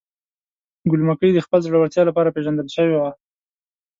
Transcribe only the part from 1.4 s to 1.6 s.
خپل